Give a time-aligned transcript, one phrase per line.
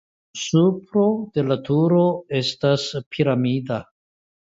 [0.43, 1.03] Supro
[1.35, 1.99] de la turo
[2.39, 3.79] estas piramida.